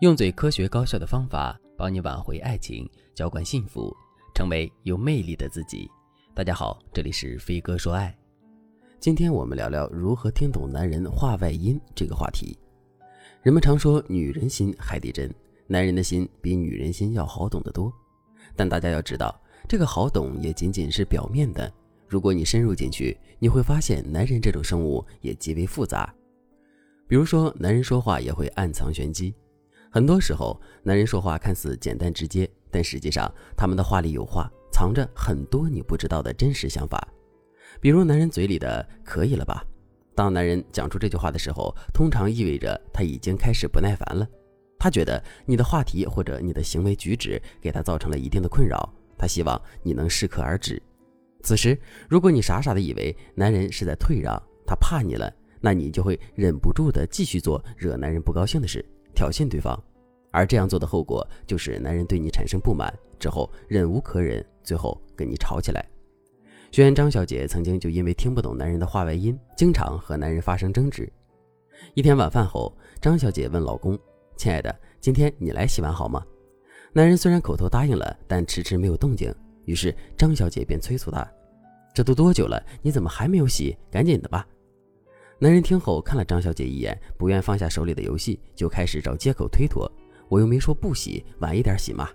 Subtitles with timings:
[0.00, 3.96] 用最科学高效的方法帮你挽回爱情，浇灌幸福，
[4.34, 5.90] 成为有魅力的自己。
[6.34, 8.14] 大家好，这里是飞哥说爱。
[9.00, 12.58] 今天我们聊聊如何听懂男人话外音这个话题。
[13.42, 15.34] 人们常说女人心海底针，
[15.66, 17.90] 男人的心比女人心要好懂得多。
[18.54, 19.34] 但大家要知道，
[19.66, 21.72] 这个好懂也仅仅是表面的。
[22.06, 26.14] 如果你深入进去，你会发现男人这种生物也极为复杂。
[27.08, 29.34] 比如说，男人说话也会暗藏玄机。
[29.96, 37.08] 很多时候，男人说话看似简单直接，但实际上他们的话里有话，藏着很多你不知道的真实想法。
[37.80, 39.64] 比如，男人嘴里的“可以了吧”，
[40.14, 44.28] 当男人讲出这句话的时候，通常意味着他已经开始不耐烦了。
[44.78, 50.82] 他觉得你的话题或者你的行为举止给他造成了一定的困扰，他希望你能适可而止。
[51.42, 51.74] 此时，
[52.06, 58.84] 如果你傻傻的以为男人是在退让，他怕你了，那你就会忍不住的继续做惹男人不高兴的事。
[59.16, 59.76] 挑衅对方，
[60.30, 65.84] 而这样做的后果就是男人对你产生不满，之后忍无可忍，最后跟你吵起来。
[66.70, 71.10] 学员张小姐曾经就因为听不懂男人的话外音，经常和男人发生争执。
[71.94, 73.98] 一天晚饭后，张小姐问老公
[74.36, 76.22] ：“亲爱的，今天你来洗碗好吗？”
[76.92, 79.34] 男人虽然口头答应了，但迟迟没有动静。
[79.64, 81.26] 于是张小姐便催促他
[81.94, 82.62] ：“这都多久了？
[82.82, 83.76] 你怎么还没有洗？
[83.90, 84.46] 赶紧的吧！”
[85.38, 89.90] 男人听后看了张小姐一眼，不愿放下手里的游戏，就开始找借口推脱。
[90.30, 92.08] 我又没说不洗，晚一点洗嘛。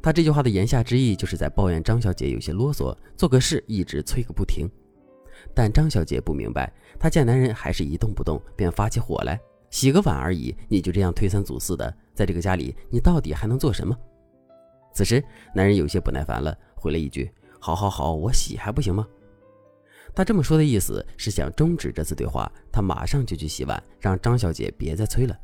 [0.00, 4.68] 他这句话的言下之意就是在抱怨张小姐有些啰嗦，做个事一直催个不停。
[5.52, 13.96] 但张小姐不明白，她见男人还是一动不动，便发起火来：洗个碗而已，你就这样推三阻四的，在这个家里，你到底还能做什么？
[14.92, 19.04] 此时，男人有些不耐烦了，回了一句：“好好好，我洗还不行吗？”
[20.14, 25.36] 他这么说的意思是想终止这次对话，他马上就去洗碗，让张小姐别再催了。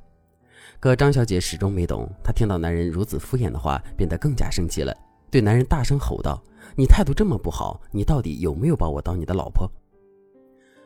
[0.78, 4.96] 可张小姐始终没懂，她听到男人如此敷衍的话，变得更加生气了，
[5.30, 6.42] 对男人大声吼道
[6.76, 9.70] ：“你态度这么不好，你到底有没有把我当你的老婆？”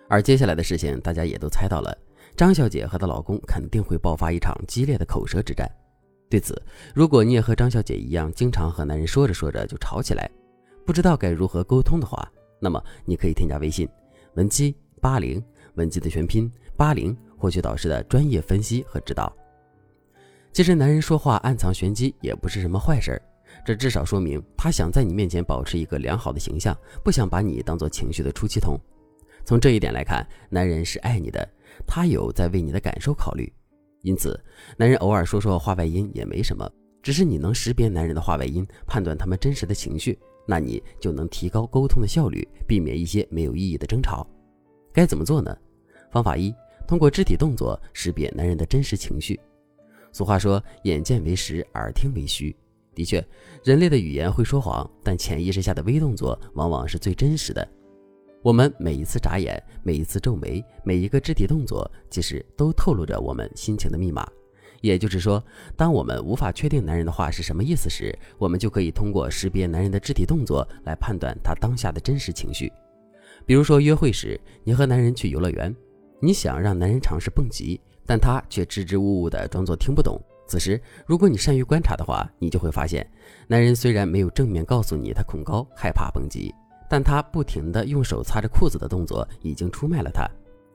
[0.08, 1.96] 而接下来的事情，大家也都猜到了，
[2.34, 5.70] 张小姐和她老公肯定会爆发一场激烈的口舌之战。
[6.28, 6.60] 对此，
[6.94, 10.28] 如果你也和张小姐一样，经常和男人说着说着就吵起来，
[10.84, 12.28] 不知道该如何沟通的话，
[12.64, 13.86] 那么你可以添加微信
[14.36, 15.44] 文姬八零，
[15.74, 19.30] 文姬的全拼八零，获取导师的专业分析和指导。
[20.50, 23.22] 其实男人说话暗藏玄机也不是什么坏事儿，
[23.66, 28.80] 这至少说明他想在你面前保持一个良好的形象，不想把你当做情绪的出气筒。
[29.44, 31.46] 从这一点来看，男人是爱你的，
[31.86, 33.52] 他有在为你的感受考虑。
[34.00, 34.42] 因此，
[34.78, 36.66] 男人偶尔说说话外音也没什么，
[37.02, 40.18] 只是你能识别男人的话外音，判断他们真实的情绪。
[40.46, 44.26] 那你就能提高沟通的效率，避免一些没有意义的争吵。
[44.92, 45.56] 该怎么做呢？
[46.10, 46.54] 方法一：
[46.86, 49.38] 通过肢体动作识别男人的真实情绪。
[50.12, 52.54] 俗话说“眼见为实，耳听为虚”。
[52.94, 53.26] 的确，
[53.64, 57.66] 人类的语言会说谎，但潜意识下的微动作往往是最真实的。
[58.40, 64.24] 我们每一次眨眼，每一次皱眉，每一个肢体动作，其实都透露着我们心情的密码。
[64.84, 65.42] 也就是说，
[65.78, 72.70] 当我们无法确定男人的话是什么意思时，我们就可以通过识别男人的肢体动作来判断他当下的真实情绪。
[73.46, 75.74] 比如说，约会时，你和男人去游乐园，
[76.20, 80.20] 你想让男人尝试蹦极，但他却支支吾吾地装作听不懂。
[80.46, 83.10] 此时，如果你善于观察的话，你就会发现，
[83.48, 86.54] 男人虽然没有正面告诉你他恐高害怕蹦极，
[86.90, 90.28] 但他不停地用手擦着裤子的动作已经出卖了他。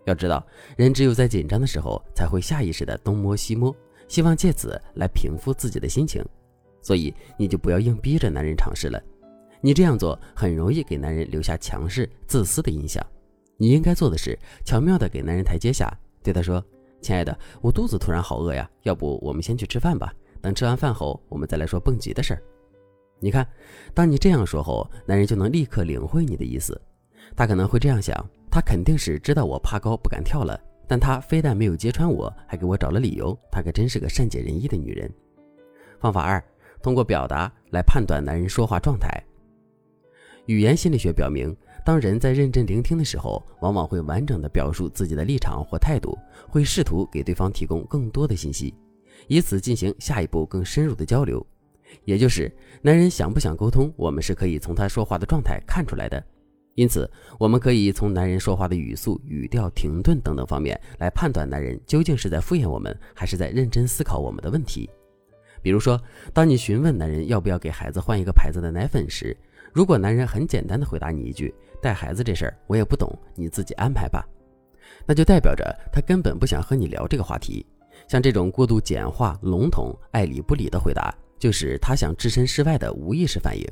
[0.06, 0.44] 要知道，
[0.75, 3.75] 人只有在紧张的时候才会下意识地东摸西摸。
[4.09, 6.22] 希望借此来平复自己的心情，
[6.81, 9.02] 所以你就不要硬逼着男人尝试了。
[9.62, 13.02] 你这样做很容易给男人留下强势、自私的印象。
[13.56, 15.90] 你应该做的是巧妙地给男人台阶下，
[16.24, 16.64] 对他说
[17.02, 20.14] ：“亲爱的，我肚子突然好饿呀，要不我们先去吃饭吧？
[20.42, 22.42] 等吃完饭后，我们再来说蹦极的事儿。”
[23.19, 23.46] 你看，
[23.94, 26.81] 当你这样说后，男人就能立刻领会你的意思。
[27.36, 28.16] 他可能会这样想：
[28.50, 30.58] 他肯定是知道我怕高不敢跳了。
[30.89, 33.38] 但她非但没有揭穿我，还给我找了理由。
[33.51, 35.09] 她可真是个善解人意的女人。
[36.00, 36.44] 方法二：
[36.81, 39.07] 通过表达来判断男人说话状态。
[40.47, 41.56] 语言心理学表明，
[41.86, 48.74] 当人在认真聆听的时候，往往会完整的表述自己的立场或态度，会试图给对方提供更多的信息，
[49.27, 51.45] 以此进行下一步更深入的交流。
[52.03, 52.51] 也就是
[52.81, 56.24] 男人想不想沟通，我们是可以从他说话的状态看出来的。
[56.80, 64.90] 因此，我们可以从男人说话的语速、语调、停顿等等方面来判断男人究竟是在敷衍我们，还是在认真思考我们的问题。
[65.62, 66.02] 比如说，
[66.34, 69.36] 当你询问男人要不要给孩子换一个牌子的奶粉时，
[69.74, 71.54] 如果男人很简单的回答你一句
[71.84, 74.26] “带孩子这事儿我也不懂，你自己安排吧”，
[75.06, 77.66] 那就代表着他根本不想和你聊这个话题。
[78.08, 83.68] 像这种过度简化、笼统、爱理不理的回答，就是他想置身事外的无意识反应。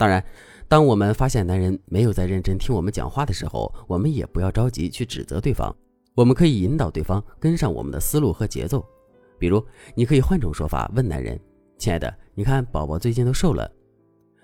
[0.00, 0.24] 当然，
[0.66, 5.76] 当我们发现男人没有在认真听我们讲话的时候，我们也不要着急去指责对方，
[6.14, 8.82] 我们可以引导对方跟上我们的思路和节奏。
[9.38, 9.62] 比如，
[9.94, 11.38] 你可以换种说法问男人
[11.76, 13.70] ：“亲爱的，你看宝宝最近都瘦了。”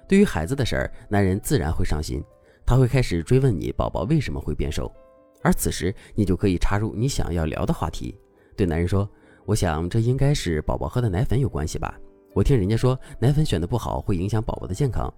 [0.07, 2.23] 对于孩子的事儿，男人自然会上心，
[2.67, 4.95] 他会开始追问你宝宝为什么会变瘦，
[5.43, 8.15] 而此时你就可以插入你想要聊的话题，
[8.55, 9.09] 对男人说
[9.47, 11.99] ：“我想这应该是宝宝喝的奶粉有关系吧？
[12.35, 15.11] 我听人家说奶粉选的不好会影响宝宝的健康。”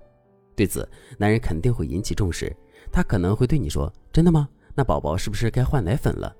[0.59, 2.53] 对此，男人肯定会引起重视，
[2.91, 4.49] 他可能会对你说：“真的吗？
[4.75, 6.35] 那宝宝是不是该换奶粉了？”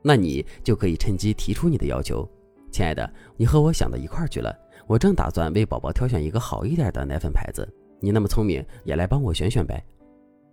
[0.00, 2.26] 那你就可以趁机提出你的要求
[2.72, 4.50] ：“亲爱的，你和我想到一块儿去了，
[4.86, 7.68] 我正打算为宝宝挑选一个好一点的奶粉牌子。”
[8.00, 9.84] 你那么聪明，也来帮我选选呗。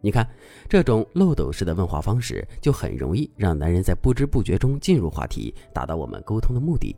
[0.02, 0.30] 你看，
[0.68, 6.94] 这种漏斗式的问话方式，就很容易让男人在不知不觉中进入话题，达到我们沟通的目的。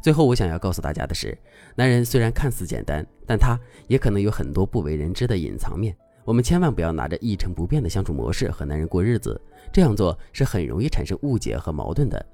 [0.00, 1.36] 最后，我想要告诉大家的是，
[1.74, 5.96] 男人虽然看似简单，但他也可能有很多不为人知的隐藏面。
[6.24, 9.40] 我们千万不要拿着一成不变的相处模式和男人过日子，
[9.72, 12.24] 这样做是很容易产生误解和矛盾的。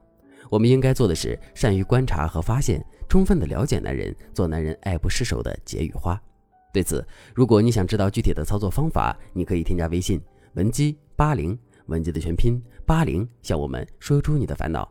[0.48, 6.20] 我们应该做的是，善于观察和发现，充分的了解男人，做男人爱不释手的解语花。
[6.72, 10.20] 对此，如果你想知道具体的操作方法，你可以添加微信
[10.54, 14.90] 文姬八零，文姬的全拼八零，向我们说出你的烦恼。